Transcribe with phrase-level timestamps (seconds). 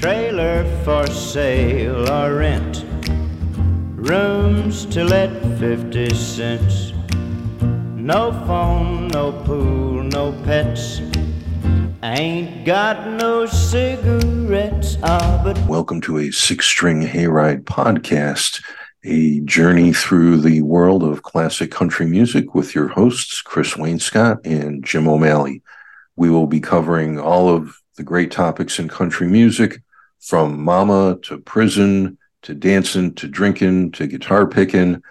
[0.00, 2.86] Trailer for sale or rent.
[3.96, 6.94] Rooms to let 50 cents.
[7.60, 11.02] No phone, no pool, no pets.
[12.02, 14.96] ain't got no cigarettes.
[15.02, 18.62] Ah, but Welcome to a six string hayride podcast,
[19.04, 24.82] a journey through the world of classic country music with your hosts, Chris Wainscott and
[24.82, 25.60] Jim O'Malley.
[26.16, 29.82] We will be covering all of the great topics in country music
[30.20, 35.02] from mama to prison to dancing to drinking to guitar picking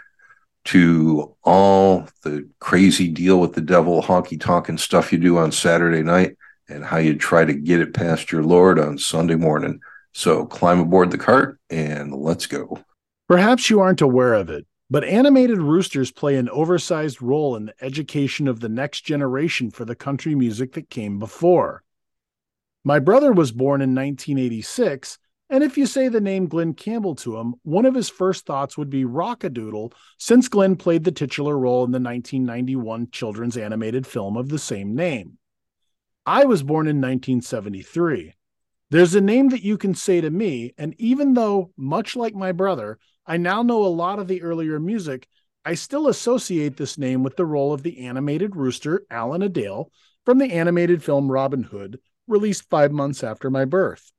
[0.65, 5.51] to all the crazy deal with the devil honky tonk and stuff you do on
[5.51, 6.37] Saturday night
[6.67, 9.79] and how you try to get it past your Lord on Sunday morning.
[10.13, 12.79] So climb aboard the cart and let's go.
[13.27, 17.73] Perhaps you aren't aware of it, but animated roosters play an oversized role in the
[17.81, 21.83] education of the next generation for the country music that came before.
[22.83, 25.17] My brother was born in 1986,
[25.49, 28.77] and if you say the name Glen Campbell to him, one of his first thoughts
[28.77, 34.37] would be Rock-a-Doodle, since Glen played the titular role in the 1991 children's animated film
[34.37, 35.37] of the same name.
[36.25, 38.35] I was born in 1973.
[38.91, 42.53] There's a name that you can say to me, and even though, much like my
[42.53, 45.27] brother, I now know a lot of the earlier music,
[45.65, 49.91] I still associate this name with the role of the animated rooster, Alan-a-Dale,
[50.25, 51.99] from the animated film Robin Hood,
[52.29, 54.11] released five months after my birth.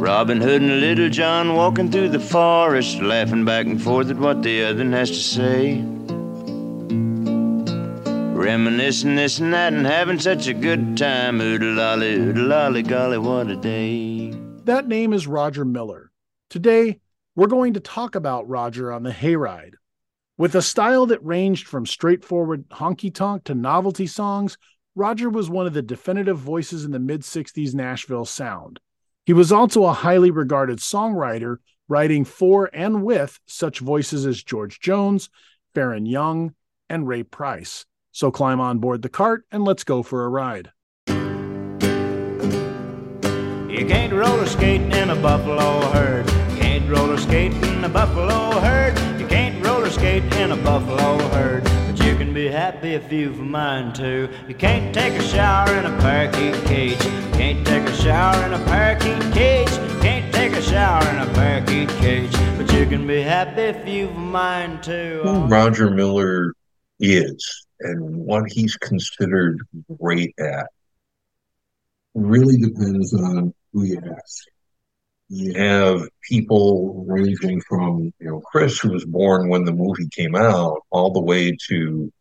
[0.00, 4.42] Robin Hood and Little John walking through the forest, laughing back and forth at what
[4.42, 5.82] the other has to say.
[8.32, 11.40] Reminiscing this and that and having such a good time.
[11.40, 14.30] Oodle lolly, oodle lolly, golly, what a day.
[14.64, 16.12] That name is Roger Miller.
[16.48, 17.00] Today,
[17.34, 19.74] we're going to talk about Roger on the Hayride.
[20.38, 24.58] With a style that ranged from straightforward honky tonk to novelty songs,
[24.94, 28.78] Roger was one of the definitive voices in the mid 60s Nashville sound.
[29.24, 31.56] He was also a highly regarded songwriter,
[31.88, 35.30] writing for and with such voices as George Jones,
[35.74, 36.54] Faron Young,
[36.90, 37.86] and Ray Price.
[38.12, 40.70] So climb on board the cart and let's go for a ride.
[41.08, 41.14] You
[43.86, 46.26] can't roller skate in a buffalo herd.
[46.50, 49.05] You can't roller skate in a buffalo herd.
[50.06, 51.64] Skate in a buffalo herd.
[51.64, 54.30] But you can be happy if you've a mind to.
[54.46, 57.00] You can't take a shower in a parakeet cage.
[57.32, 59.68] Can't take a shower in a parakeet cage.
[60.02, 62.30] Can't take a shower in a parakeet cage.
[62.56, 65.22] But you can be happy if you've a mind to.
[65.24, 66.52] Who Roger Miller
[67.00, 69.58] is and what he's considered
[70.00, 70.68] great at
[72.14, 74.44] really depends on who you ask.
[75.28, 80.36] You have people ranging from, you know, Chris, who was born when the movie came
[80.36, 82.12] out, all the way to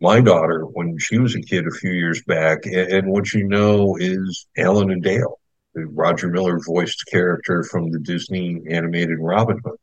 [0.00, 2.64] my daughter when she was a kid a few years back.
[2.64, 5.38] And, and what you know is Alan-a-Dale,
[5.74, 9.78] the Roger Miller voiced character from the Disney animated Robin Hood.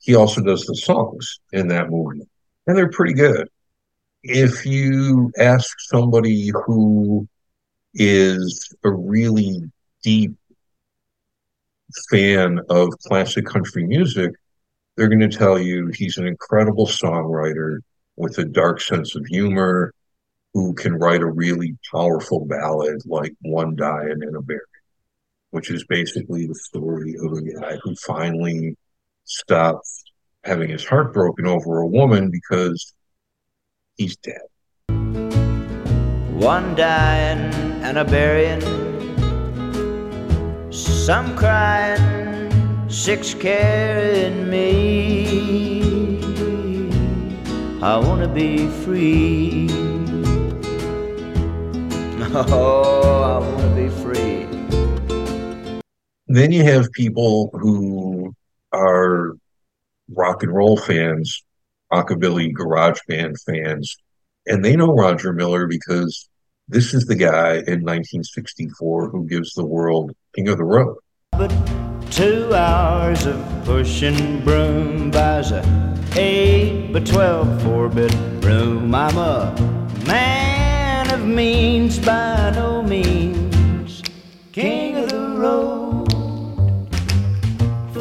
[0.00, 2.26] He also does the songs in that movie,
[2.66, 3.48] and they're pretty good.
[4.22, 7.26] If you ask somebody who
[7.94, 9.62] is a really
[10.02, 10.32] deep
[12.10, 14.32] fan of classic country music,
[14.96, 17.78] they're going to tell you he's an incredible songwriter
[18.16, 19.92] with a dark sense of humor
[20.52, 24.60] who can write a really powerful ballad like One Dying and a Burying,
[25.50, 28.76] which is basically the story of a guy who finally
[29.24, 30.04] stops
[30.44, 32.94] having his heart broken over a woman because
[33.96, 34.40] he's dead.
[36.40, 37.52] One dying
[37.82, 38.60] and a burying,
[40.90, 42.50] some crying,
[42.90, 46.20] six carrying me.
[47.82, 49.68] I wanna be free.
[52.32, 54.46] Oh, I wanna be free.
[56.28, 58.32] Then you have people who
[58.72, 59.32] are
[60.14, 61.42] rock and roll fans,
[61.92, 63.96] rockabilly garage band fans,
[64.46, 66.28] and they know Roger Miller because
[66.68, 70.96] this is the guy in 1964 who gives the world King of the Road.
[71.32, 71.50] But
[72.10, 75.64] two hours of pushing broom buys a
[76.16, 78.94] eight by twelve four bit room.
[78.94, 79.52] I'm a
[80.06, 84.02] man of means by no means,
[84.52, 86.06] king of the road.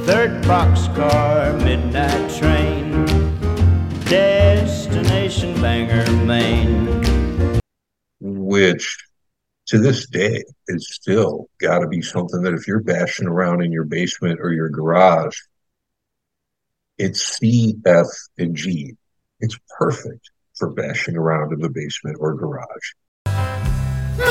[0.06, 3.06] Third boxcar, midnight train,
[4.06, 7.02] destination Bangor, Maine.
[8.22, 9.09] which
[9.70, 13.72] to this day it's still got to be something that if you're bashing around in
[13.72, 15.36] your basement or your garage
[17.00, 18.08] it's c f
[18.38, 18.94] and g.
[19.40, 22.94] It's perfect for bashing around in the basement or garage.
[23.26, 24.26] Man,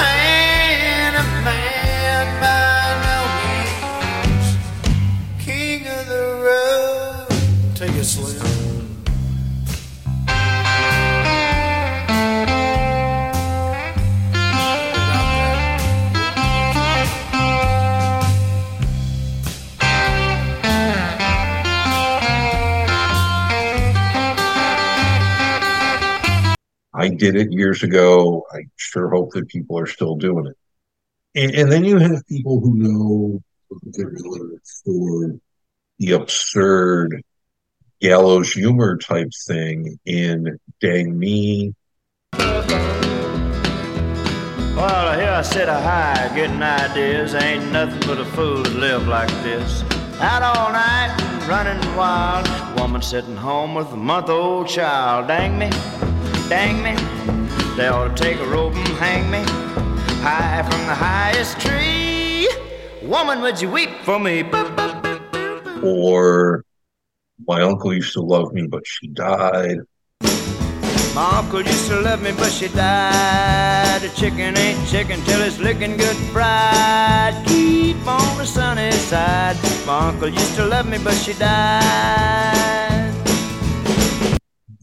[1.44, 1.79] man.
[27.08, 28.44] I did it years ago.
[28.52, 30.56] I sure hope that people are still doing it.
[31.34, 33.43] And, and then you have people who know
[34.84, 35.40] for
[35.99, 37.22] the absurd
[38.02, 41.75] gallows humor type thing in Dang Me.
[44.76, 47.34] Well, here I sit a high, getting ideas.
[47.34, 49.82] Ain't nothing but a fool to live like this.
[50.20, 51.16] Out all night,
[51.49, 52.46] running wild.
[52.78, 55.26] Woman sitting home with a month old child.
[55.28, 55.70] Dang me,
[56.48, 56.94] dang me.
[57.76, 59.44] They ought to take a rope and hang me
[60.20, 62.48] high from the highest tree.
[63.02, 64.44] Woman, would you weep for me?
[65.82, 66.64] Or
[67.46, 69.78] my uncle used to love me, but she died.
[71.14, 74.02] My uncle used to love me, but she died.
[74.02, 77.34] A chicken ain't chicken till it's licking good fried.
[77.46, 79.56] Keep on the sunny side.
[79.86, 82.77] My uncle used to love me, but she died.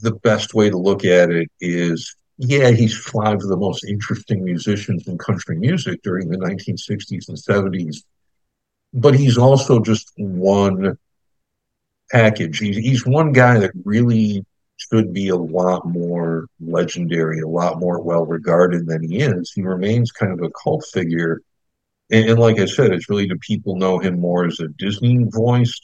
[0.05, 4.43] The best way to look at it is yeah, he's five of the most interesting
[4.43, 8.03] musicians in country music during the 1960s and 70s.
[8.93, 10.97] But he's also just one
[12.11, 12.59] package.
[12.59, 14.45] He's, he's one guy that really
[14.77, 19.51] should be a lot more legendary, a lot more well regarded than he is.
[19.53, 21.41] He remains kind of a cult figure.
[22.11, 25.25] And, and, like I said, it's really do people know him more as a Disney
[25.29, 25.79] voice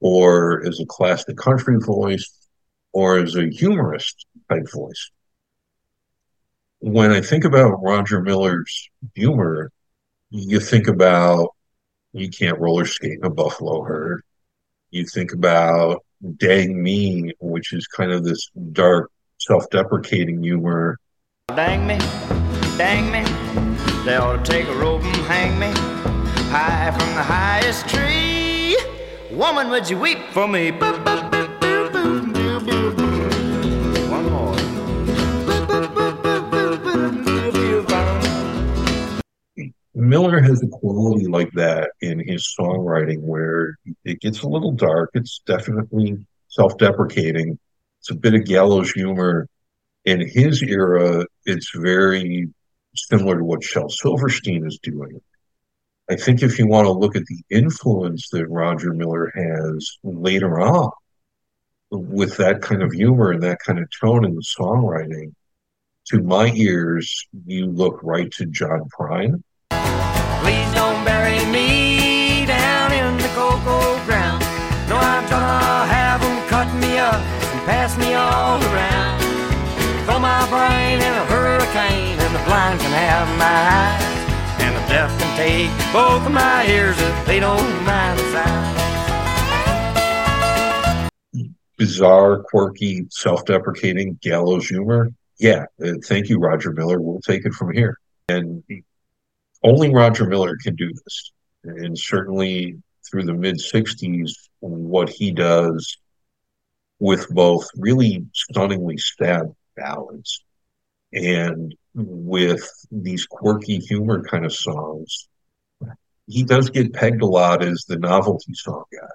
[0.00, 2.41] or as a classic country voice
[2.92, 5.10] or as a humorist type voice.
[6.80, 9.70] When I think about Roger Miller's humor,
[10.30, 11.54] you think about
[12.12, 14.22] you can't roller skate in a buffalo herd.
[14.90, 16.04] You think about
[16.36, 20.98] Dang Me, which is kind of this dark, self deprecating humor.
[21.48, 21.98] Dang me,
[22.76, 23.22] dang me,
[24.04, 25.92] they ought to take a rope and hang me
[26.52, 28.76] high from the highest tree.
[29.34, 30.70] Woman, would you weep for me?
[30.70, 31.31] One
[39.94, 45.10] Miller has a quality like that in his songwriting where it gets a little dark.
[45.14, 47.58] It's definitely self deprecating.
[48.00, 49.48] It's a bit of gallows humor.
[50.04, 52.48] In his era, it's very
[52.96, 55.20] similar to what Shel Silverstein is doing.
[56.10, 60.58] I think if you want to look at the influence that Roger Miller has later
[60.58, 60.90] on
[61.90, 65.34] with that kind of humor and that kind of tone in the songwriting,
[66.06, 69.42] to my ears, you look right to John Prine
[70.42, 73.28] Please don't bury me down in the
[74.06, 74.42] ground.
[74.88, 79.22] No, I'm gonna have them cut me up and pass me all around.
[80.04, 84.02] Throw my brain in a hurricane, and the blind can have my eyes.
[84.64, 88.72] And the deaf can take both of my ears if they don't mind the sound.
[91.78, 95.10] Bizarre, quirky, self deprecating gallows humor.
[95.38, 97.00] Yeah, uh, thank you, Roger Miller.
[97.00, 97.98] We'll take it from here.
[98.28, 98.62] And
[99.62, 101.32] only Roger Miller can do this.
[101.64, 105.98] And certainly through the mid 60s, what he does
[106.98, 110.44] with both really stunningly sad ballads
[111.12, 115.28] and with these quirky humor kind of songs,
[116.26, 119.08] he does get pegged a lot as the novelty song guy.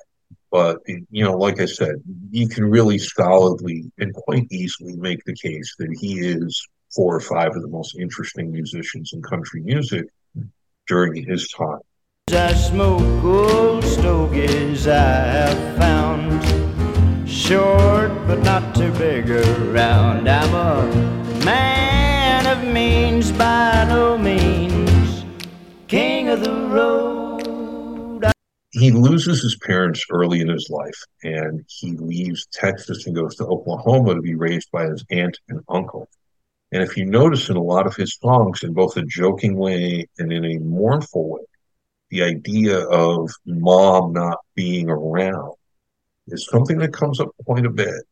[0.51, 1.95] But, you know, like I said,
[2.29, 7.19] you can really solidly and quite easily make the case that he is four or
[7.19, 10.05] five of the most interesting musicians in country music
[10.87, 11.79] during his time.
[12.29, 16.27] I smoke old stogies I have found
[17.27, 20.27] short but not too big around.
[20.27, 25.23] I'm a man of means by no means,
[25.87, 28.31] king of the road.
[28.71, 33.45] He loses his parents early in his life and he leaves Texas and goes to
[33.45, 36.09] Oklahoma to be raised by his aunt and uncle.
[36.71, 40.07] And if you notice in a lot of his songs, in both a joking way
[40.17, 41.41] and in a mournful way,
[42.09, 45.53] the idea of mom not being around
[46.27, 48.03] is something that comes up quite a bit.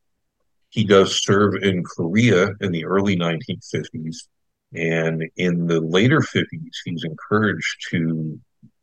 [0.70, 4.28] He does serve in Korea in the early 1950s.
[4.74, 8.40] And in the later 50s, he's encouraged to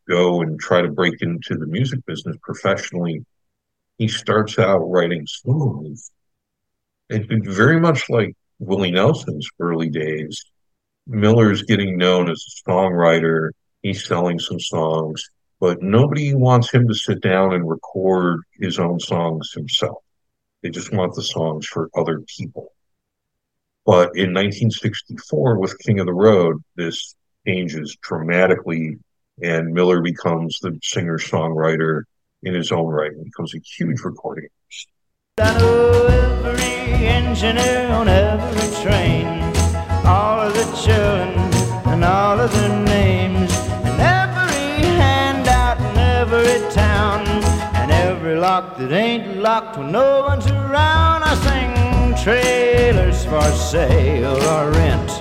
[0.07, 3.23] go and try to break into the music business professionally.
[3.97, 6.11] He starts out writing songs.
[7.09, 10.43] It's very much like Willie Nelson's early days.
[11.07, 13.49] Miller's getting known as a songwriter.
[13.81, 15.29] He's selling some songs,
[15.59, 20.03] but nobody wants him to sit down and record his own songs himself.
[20.61, 22.71] They just want the songs for other people.
[23.85, 27.15] But in 1964, with King of the Road, this
[27.45, 28.97] changes dramatically,
[29.41, 32.03] and Miller becomes the singer songwriter
[32.43, 34.47] in his own right and becomes a huge recording
[35.37, 36.32] artist
[36.93, 39.27] engineer on every train.
[40.05, 41.53] all of the children
[41.85, 43.51] and all of their names,
[43.87, 47.25] and every handout in every town,
[47.75, 51.23] and every lock that ain't locked when no one's around.
[51.23, 55.11] I sing trailers for sale or rent,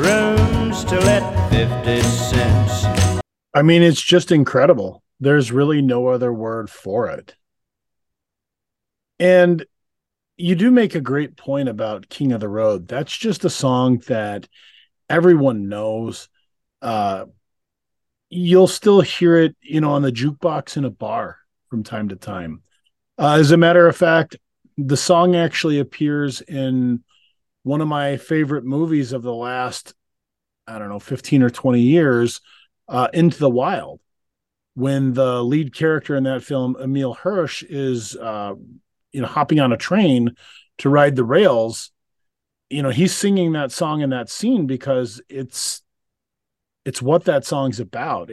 [0.00, 3.20] rooms to let 50 cents.
[3.54, 5.02] I mean, it's just incredible.
[5.20, 7.34] There's really no other word for it.
[9.18, 9.66] And
[10.40, 12.88] you do make a great point about King of the Road.
[12.88, 14.48] That's just a song that
[15.08, 16.28] everyone knows.
[16.80, 17.26] Uh,
[18.30, 22.16] you'll still hear it, you know, on the jukebox in a bar from time to
[22.16, 22.62] time.
[23.18, 24.36] Uh, as a matter of fact,
[24.78, 27.04] the song actually appears in
[27.62, 29.94] one of my favorite movies of the last,
[30.66, 32.40] I don't know, 15 or 20 years,
[32.88, 34.00] uh, Into the Wild,
[34.74, 38.54] when the lead character in that film, Emile Hirsch, is uh,
[39.12, 40.34] you know hopping on a train
[40.78, 41.90] to ride the rails
[42.70, 45.82] you know he's singing that song in that scene because it's
[46.84, 48.30] it's what that song's about.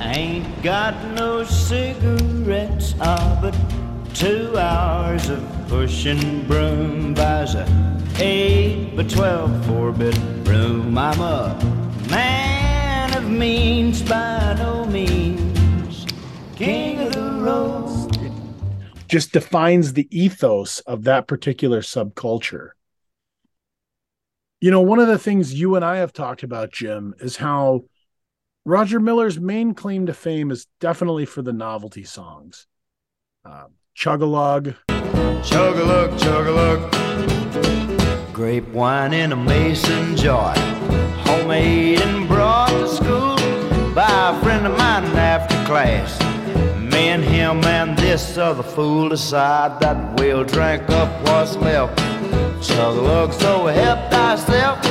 [0.00, 3.54] Ain't got no cigarettes, ah, but
[4.14, 7.66] two hours of pushing broom buys a
[8.18, 10.16] eight by twelve four bit
[10.46, 10.96] room.
[10.96, 11.58] I'm a
[12.08, 16.06] man of means by no means,
[16.54, 18.30] king of the road.
[19.08, 22.70] just defines the ethos of that particular subculture
[24.60, 27.84] you know one of the things you and i have talked about jim is how
[28.64, 32.66] roger miller's main claim to fame is definitely for the novelty songs
[33.44, 34.74] uh, chug-a-lug
[35.44, 36.90] Chug-a-lug, chug-a-lug.
[38.32, 40.54] Grape wine in a mason jar,
[41.26, 43.36] homemade and brought to school
[43.94, 46.18] by a friend of mine after class.
[46.80, 51.98] Me and him and this other fool decide that we'll drink up what's left.
[52.66, 54.82] Chug-a-lug, so help thyself.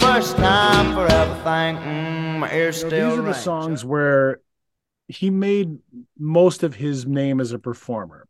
[0.00, 1.76] First time for everything.
[1.76, 3.34] Mm, my You know, still these are the ring.
[3.34, 4.40] songs where
[5.08, 5.78] he made
[6.18, 8.26] most of his name as a performer.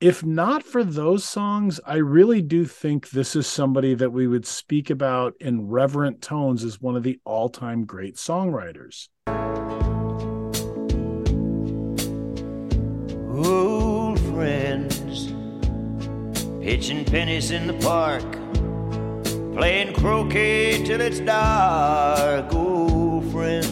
[0.00, 4.46] If not for those songs, I really do think this is somebody that we would
[4.46, 9.08] speak about in reverent tones as one of the all time great songwriters.
[13.34, 15.32] Old friends,
[16.62, 18.22] pitching pennies in the park,
[19.56, 22.54] playing croquet till it's dark.
[22.54, 23.66] Old friends,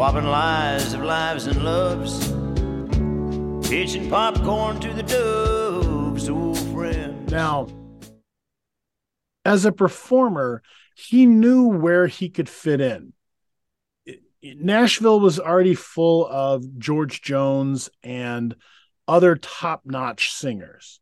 [0.00, 2.28] swapping lies of lives and loves,
[3.68, 6.26] pitching popcorn to the doves.
[6.26, 7.30] Old friends.
[7.30, 7.66] Now,
[9.44, 10.62] as a performer,
[10.94, 13.12] he knew where he could fit in.
[14.42, 18.56] Nashville was already full of George Jones and
[19.06, 20.98] other top notch singers.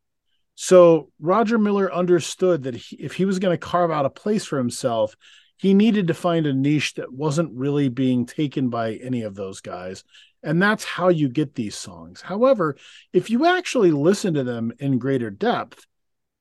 [0.57, 4.45] So Roger Miller understood that he, if he was going to carve out a place
[4.45, 5.15] for himself,
[5.59, 9.61] he needed to find a niche that wasn't really being taken by any of those
[9.61, 10.05] guys.
[10.43, 12.21] And that's how you get these songs.
[12.21, 12.77] However,
[13.13, 15.85] if you actually listen to them in greater depth,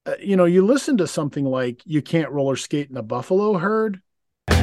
[0.05, 3.57] uh, you know, you listen to something like "You Can't Roller Skate in a Buffalo
[3.57, 4.01] Herd."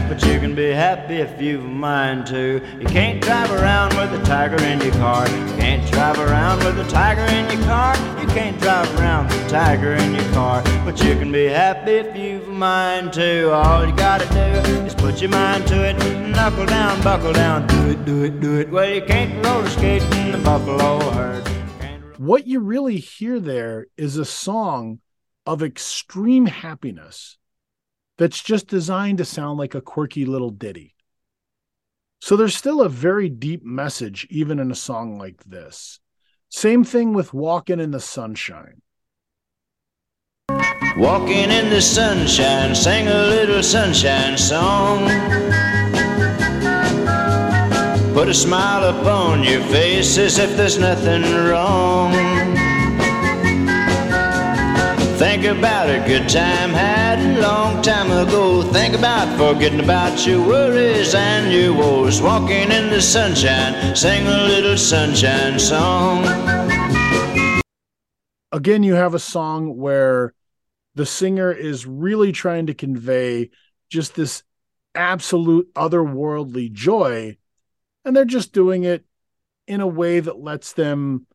[0.08, 2.60] But you can be happy if you've a mind to.
[2.78, 5.26] You can't drive around with a tiger in your car.
[5.28, 7.96] You can't drive around with a tiger in your car.
[8.20, 10.62] You can't drive around with a tiger in your car.
[10.84, 13.52] But you can be happy if you've a mind to.
[13.52, 15.96] All you gotta do is put your mind to it.
[16.28, 18.70] Knuckle down, buckle down, do it, do it, do it.
[18.70, 21.48] Well, you can't roller skate in the buffalo herd.
[22.18, 25.00] What you really hear there is a song
[25.46, 27.38] of extreme happiness
[28.18, 30.94] that's just designed to sound like a quirky little ditty.
[32.20, 36.00] So there's still a very deep message, even in a song like this.
[36.48, 38.80] Same thing with Walking in the Sunshine.
[40.96, 45.00] Walking in the sunshine, sing a little sunshine song.
[48.14, 52.43] Put a smile upon your face as if there's nothing wrong.
[55.18, 58.62] Think about a good time had a long time ago.
[58.62, 62.20] Think about forgetting about your worries and your woes.
[62.20, 66.24] Walking in the sunshine, sing a little sunshine song.
[68.50, 70.34] again you have a song where
[70.94, 73.50] the singer is really trying to convey
[73.90, 74.42] just this
[74.94, 77.36] absolute otherworldly joy
[78.04, 79.04] and they're just doing it
[79.66, 81.26] in a way that lets them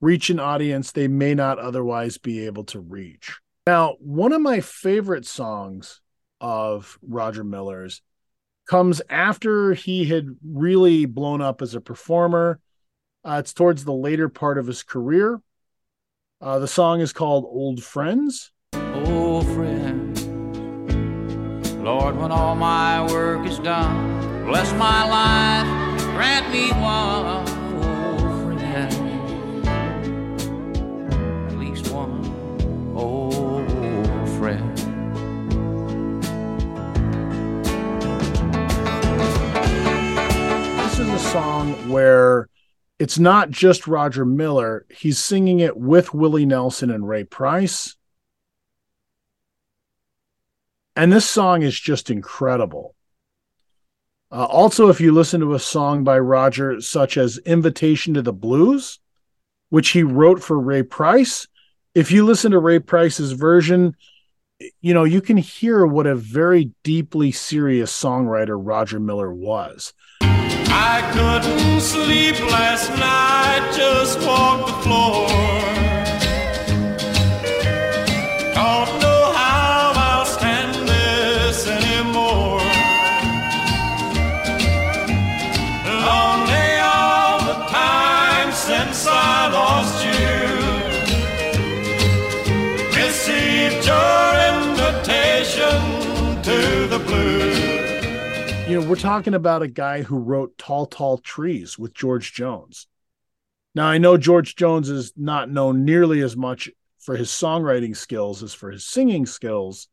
[0.00, 3.38] reach an audience they may not otherwise be able to reach.
[3.66, 6.00] Now, one of my favorite songs
[6.40, 8.02] of Roger Miller's
[8.68, 12.60] comes after he had really blown up as a performer.
[13.24, 15.40] Uh, it's towards the later part of his career.
[16.40, 18.52] Uh, the song is called Old Friends.
[18.72, 20.14] Old friend,
[21.82, 27.57] Lord, when all my work is done, bless my life, grant me one
[41.32, 42.48] song where
[42.98, 47.96] it's not just Roger Miller, he's singing it with Willie Nelson and Ray Price.
[50.96, 52.94] And this song is just incredible.
[54.32, 58.32] Uh, also, if you listen to a song by Roger, such as Invitation to the
[58.32, 58.98] Blues,
[59.68, 61.46] which he wrote for Ray Price,
[61.94, 63.94] if you listen to Ray Price's version,
[64.80, 69.92] you know, you can hear what a very deeply serious songwriter Roger Miller was.
[70.80, 75.07] I couldn't sleep last night, just walked the floor.
[98.78, 102.86] Know, we're talking about a guy who wrote Tall, Tall Trees with George Jones.
[103.74, 108.42] Now, I know George Jones is not known nearly as much for his songwriting skills
[108.42, 109.88] as for his singing skills,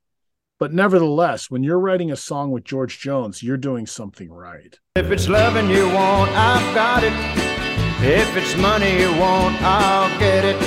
[0.59, 4.79] but nevertheless, when you're writing a song with George Jones, you're doing something right.
[4.95, 7.13] If it's loving you want, I've got it.
[8.03, 10.57] If it's money you want, I'll get it.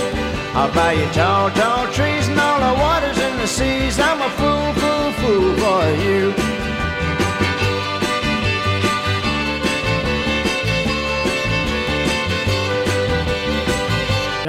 [0.55, 3.99] I'll buy you tall, tall trees and all the waters and the seas.
[3.99, 6.58] I'm a fool, fool, fool for you.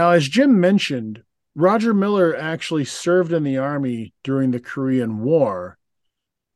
[0.10, 1.22] Now, as Jim mentioned,
[1.54, 5.78] Roger Miller actually served in the Army during the Korean War,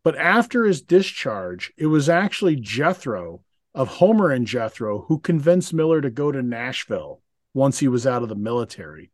[0.03, 3.43] but after his discharge, it was actually Jethro
[3.75, 7.21] of Homer and Jethro who convinced Miller to go to Nashville
[7.53, 9.11] once he was out of the military.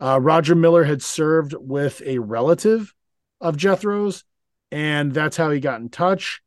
[0.00, 2.94] Uh, Roger Miller had served with a relative
[3.42, 4.24] of Jethro's,
[4.72, 6.40] and that's how he got in touch.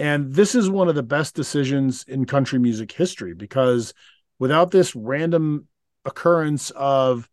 [0.00, 3.94] And this is one of the best decisions in country music history because
[4.40, 5.68] without this random
[6.04, 7.28] occurrence of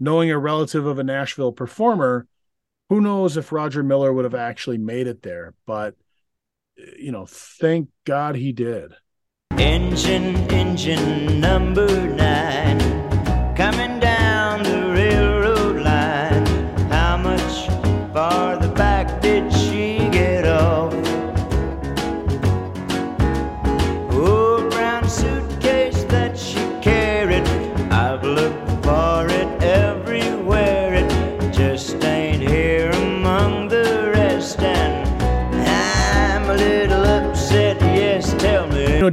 [0.00, 2.26] knowing a relative of a Nashville performer,
[2.88, 5.54] who knows if Roger Miller would have actually made it there.
[5.66, 5.94] But,
[6.98, 8.92] you know, thank God he did.
[9.52, 12.78] Engine, engine number nine,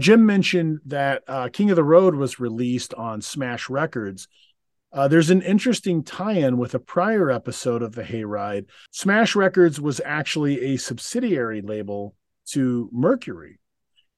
[0.05, 4.27] Jim mentioned that uh, King of the Road was released on Smash Records.
[4.93, 8.67] Uh, there's an interesting tie-in with a prior episode of the Hayride.
[8.91, 12.13] Smash Records was actually a subsidiary label
[12.51, 13.57] to Mercury,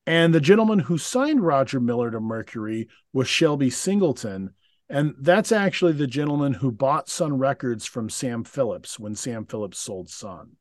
[0.05, 4.55] and the gentleman who signed Roger Miller to Mercury was Shelby Singleton,
[4.89, 9.79] and that's actually the gentleman who bought Sun Records from Sam Phillips when Sam Phillips
[9.79, 10.57] sold Sun.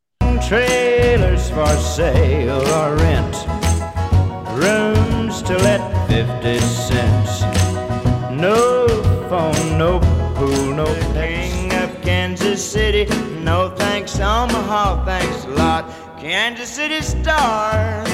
[0.46, 2.60] trailers for sale
[6.26, 7.42] 50 cents.
[8.30, 8.86] No
[9.28, 10.00] phone, no
[10.34, 13.04] pool, no king of Kansas City.
[13.42, 15.90] No thanks, Omaha, thanks a lot.
[16.18, 18.04] Kansas City star,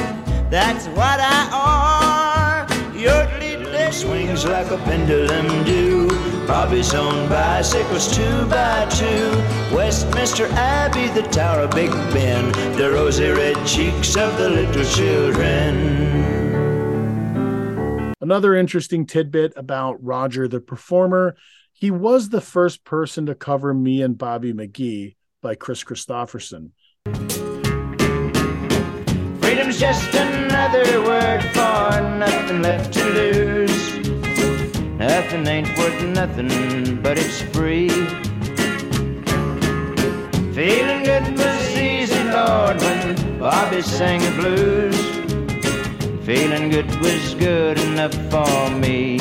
[0.51, 2.96] that's what I are.
[2.96, 6.09] Yodeling swings like a pendulum do.
[6.46, 9.31] Bobby's on bicycles two by two.
[9.75, 16.52] Westminster Abbey, the Tower of Big Ben, the rosy red cheeks of the little children.
[18.33, 21.37] Another interesting tidbit about Roger the performer
[21.75, 26.71] he was the first person to cover Me and Bobby McGee by Kris Kristofferson.
[29.42, 34.09] Freedom's just another word for nothing left to lose.
[34.97, 37.90] Nothing ain't worth nothing, but it's free.
[40.55, 45.12] Feeling good was easy, Lord, when Bobby sang the blues.
[46.35, 49.18] Feeling good was good enough for me.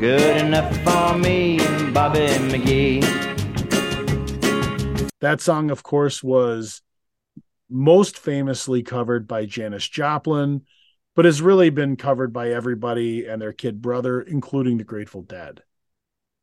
[0.00, 1.58] good enough for me
[1.92, 3.00] Bobby McGee.
[5.20, 6.82] That song, of course, was
[7.70, 10.62] most famously covered by Janis Joplin,
[11.14, 15.62] but has really been covered by everybody and their kid brother, including the Grateful Dead.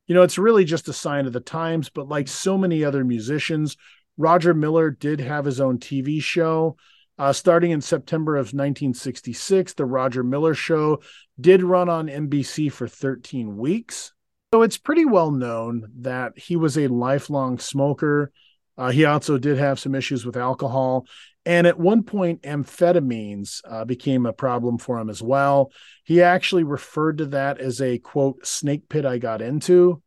[0.06, 3.04] You know, it's really just a sign of the times, but like so many other
[3.04, 3.76] musicians,
[4.16, 6.78] Roger Miller did have his own TV show.
[7.20, 11.02] Uh, starting in September of 1966, The Roger Miller Show
[11.40, 14.14] did run on NBC for 13 weeks.
[14.54, 18.32] So it's pretty well known that he was a lifelong smoker.
[18.78, 21.08] Uh, he also did have some issues with alcohol.
[21.46, 25.72] And at one point, amphetamines uh, became a problem for him as well.
[26.04, 30.02] He actually referred to that as a quote, snake pit I got into.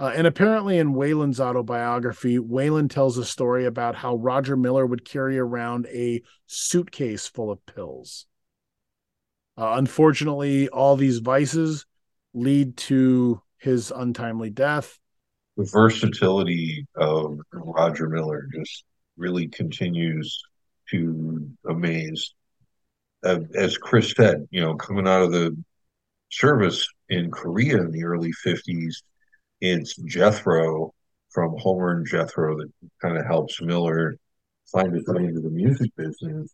[0.00, 5.04] Uh, and apparently, in Waylon's autobiography, Wayland tells a story about how Roger Miller would
[5.04, 8.26] carry around a suitcase full of pills.
[9.56, 11.84] Uh, unfortunately, all these vices
[12.32, 15.00] lead to his untimely death.
[15.56, 18.84] The versatility of Roger Miller just
[19.16, 20.40] really continues
[20.90, 22.34] to amaze.
[23.24, 25.56] Uh, as Chris said, you know, coming out of the
[26.30, 29.02] service in Korea in the early 50s,
[29.60, 30.94] it's Jethro
[31.30, 34.16] from Homer and Jethro that kind of helps Miller
[34.70, 36.52] find his way into the music business.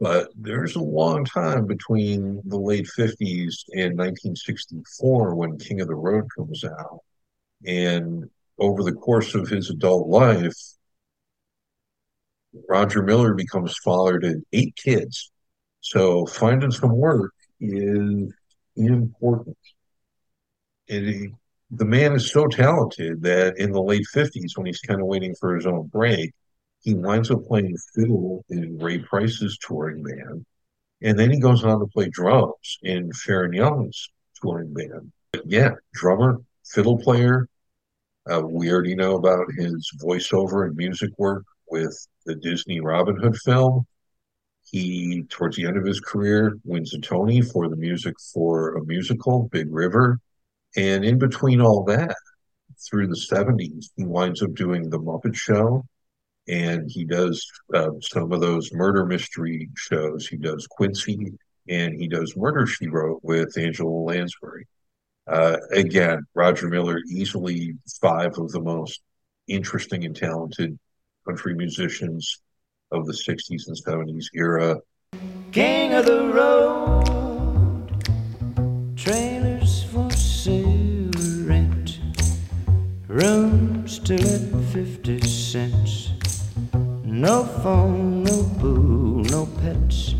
[0.00, 5.94] But there's a long time between the late 50s and 1964 when King of the
[5.94, 7.00] Road comes out.
[7.64, 10.56] And over the course of his adult life,
[12.68, 15.30] Roger Miller becomes father to eight kids.
[15.80, 18.32] So finding some work is
[18.76, 19.56] important.
[20.88, 21.32] It,
[21.72, 25.34] the man is so talented that in the late 50s, when he's kind of waiting
[25.34, 26.32] for his own break,
[26.82, 30.44] he winds up playing fiddle in Ray Price's touring band.
[31.00, 35.12] And then he goes on to play drums in Faron Young's touring band.
[35.32, 37.48] But yeah, drummer, fiddle player.
[38.30, 43.36] Uh, we already know about his voiceover and music work with the Disney Robin Hood
[43.38, 43.86] film.
[44.70, 48.84] He, towards the end of his career, wins a Tony for the music for a
[48.84, 50.20] musical, Big River.
[50.76, 52.16] And in between all that,
[52.88, 55.84] through the 70s, he winds up doing The Muppet Show.
[56.48, 60.26] And he does uh, some of those murder mystery shows.
[60.26, 61.32] He does Quincy
[61.68, 64.66] and he does Murder She Wrote with Angela Lansbury.
[65.28, 69.00] Uh, again, Roger Miller, easily five of the most
[69.46, 70.76] interesting and talented
[71.26, 72.42] country musicians
[72.90, 74.78] of the 60s and 70s era.
[75.52, 77.04] King of the road,
[78.96, 79.51] trailers
[83.12, 86.12] rooms to let 50 cents.
[87.04, 90.14] No phone, no boo, no pets.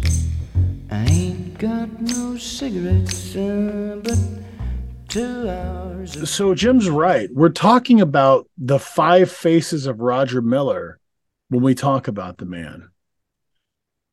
[0.91, 4.19] I ain't got no cigarettes, uh, but
[5.09, 6.31] two hours.
[6.31, 7.31] So Jim's right.
[7.33, 11.01] We're talking about the five faces of Roger Miller
[11.49, 12.91] when we talk about the man.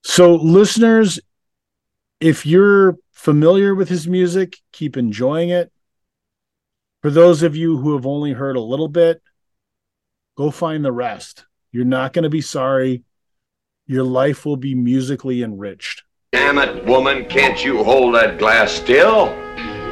[0.04, 1.20] So, listeners,
[2.22, 5.70] if you're familiar with his music, keep enjoying it.
[7.02, 9.22] For those of you who have only heard a little bit,
[10.36, 11.46] go find the rest.
[11.72, 13.04] You're not going to be sorry.
[13.88, 16.04] Your life will be musically enriched.
[16.34, 19.34] Damn it, woman, can't you hold that glass still?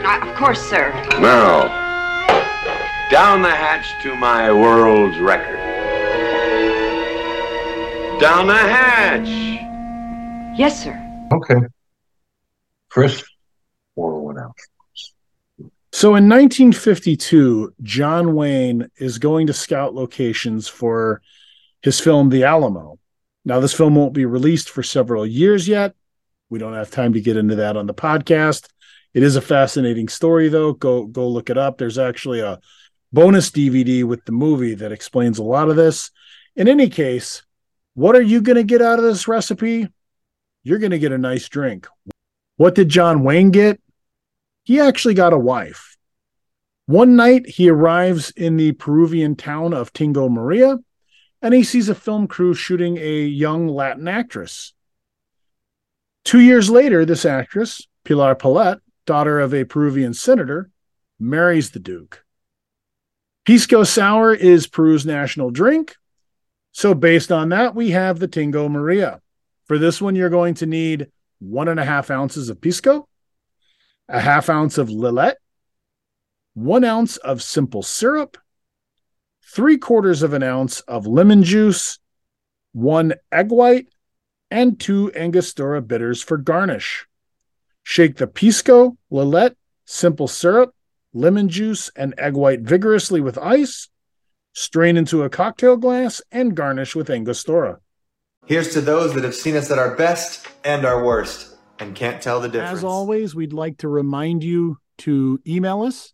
[0.06, 0.92] Uh, of course, sir.
[1.20, 1.68] Now,
[3.10, 5.58] down the hatch to my world's record.
[8.20, 9.28] Down the hatch.
[10.60, 11.02] Yes, sir.
[11.32, 11.68] Okay.
[12.90, 13.24] Chris,
[13.96, 14.58] pour one out.
[15.98, 21.24] So in 1952, John Wayne is going to scout locations for
[21.82, 23.00] his film The Alamo.
[23.46, 25.96] Now, this film won't be released for several years yet.
[26.52, 28.68] We don't have time to get into that on the podcast.
[29.16, 30.74] It is a fascinating story, though.
[30.74, 31.80] Go go look it up.
[31.80, 32.60] There's actually a
[33.12, 36.12] bonus DVD with the movie that explains a lot of this.
[36.56, 37.42] In any case,
[37.96, 39.90] what are you going to get out of this recipe?
[40.62, 41.88] You're going to get a nice drink.
[42.58, 43.82] What did John Wayne get?
[44.68, 45.96] He actually got a wife.
[46.88, 50.80] One night, he arrives in the Peruvian town of Tingo Maria
[51.42, 54.74] and he sees a film crew shooting a young Latin actress.
[56.26, 60.70] Two years later, this actress, Pilar Pallete, daughter of a Peruvian senator,
[61.18, 62.26] marries the Duke.
[63.46, 65.96] Pisco Sour is Peru's national drink.
[66.74, 69.22] So, based on that, we have the Tingo Maria.
[69.64, 71.08] For this one, you're going to need
[71.40, 73.08] one and a half ounces of Pisco,
[74.10, 75.36] a half ounce of Lillet,
[76.54, 78.38] one ounce of simple syrup,
[79.44, 82.00] three quarters of an ounce of lemon juice,
[82.74, 83.88] one egg white,
[84.50, 87.06] and two Angostura bitters for garnish.
[87.84, 90.74] Shake the Pisco, Lillet, simple syrup,
[91.14, 93.90] lemon juice, and egg white vigorously with ice,
[94.54, 97.80] strain into a cocktail glass, and garnish with Angostura.
[98.46, 102.22] Here's to those that have seen us at our best and our worst and can't
[102.22, 102.80] tell the difference.
[102.80, 106.14] As always, we'd like to remind you to email us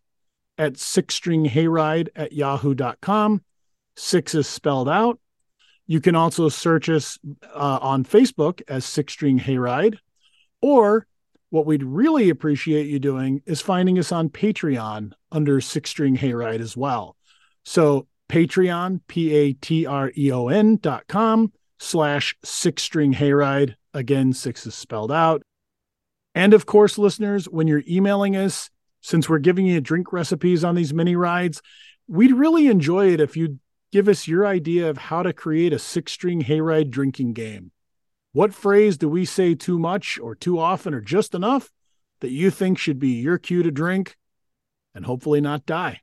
[0.58, 3.42] at sixstringhayride at yahoo.com.
[3.96, 5.20] Six is spelled out.
[5.86, 7.18] You can also search us
[7.54, 9.98] uh, on Facebook as Six String Hayride.
[10.62, 11.06] Or
[11.50, 16.62] what we'd really appreciate you doing is finding us on Patreon under Six String Hayride
[16.62, 17.18] as well.
[17.64, 23.76] So Patreon, P A T R E O N dot com slash Six String Hayride.
[23.94, 25.44] Again, six is spelled out.
[26.36, 28.70] And of course, listeners, when you're emailing us,
[29.02, 31.62] since we're giving you drink recipes on these mini rides,
[32.08, 33.60] we'd really enjoy it if you'd
[33.92, 37.72] give us your idea of how to create a six string hayride drinking game.
[38.32, 41.70] What phrase do we say too much or too often or just enough
[42.22, 44.16] that you think should be your cue to drink
[44.96, 46.00] and hopefully not die?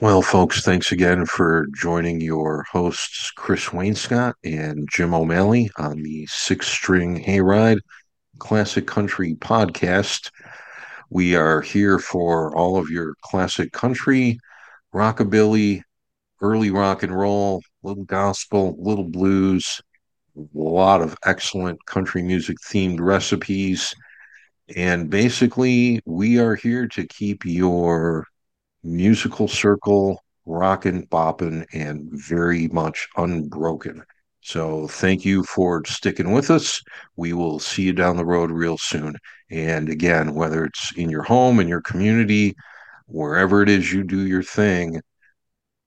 [0.00, 6.26] Well, folks, thanks again for joining your hosts, Chris Wainscott and Jim O'Malley, on the
[6.26, 7.80] Six String Hayride
[8.40, 10.30] Classic Country podcast.
[11.10, 14.40] We are here for all of your classic country,
[14.92, 15.82] rockabilly,
[16.40, 19.80] early rock and roll, little gospel, little blues,
[20.36, 23.94] a lot of excellent country music themed recipes.
[24.74, 28.26] And basically, we are here to keep your
[28.82, 34.02] musical circle rocking, bopping, and very much unbroken.
[34.42, 36.80] So thank you for sticking with us.
[37.16, 39.16] We will see you down the road real soon.
[39.50, 42.54] And again, whether it's in your home, in your community,
[43.06, 45.02] wherever it is you do your thing,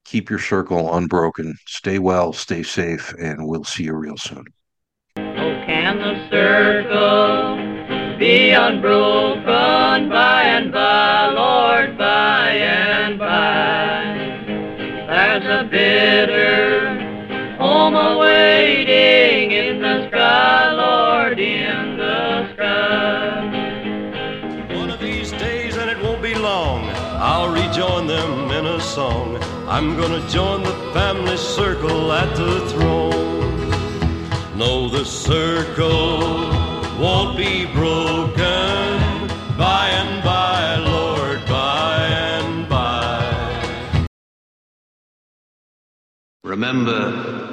[0.05, 1.55] keep your circle unbroken.
[1.65, 4.45] Stay well, stay safe, and we'll see you real soon.
[5.17, 7.57] Oh, can the circle
[8.19, 11.52] be unbroken by and by, Lord,
[18.63, 23.43] awaiting in the sky, Lord, in the sky.
[24.73, 26.89] One of these days, and it won't be long,
[27.29, 29.37] I'll rejoin them in a song.
[29.67, 33.69] I'm gonna join the family circle at the throne.
[34.57, 36.19] No, the circle
[36.97, 44.05] won't be broken by and by, Lord, by and by.
[46.43, 47.52] Remember,